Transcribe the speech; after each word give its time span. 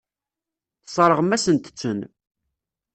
Tesseṛɣem-asent-ten. 0.83 1.99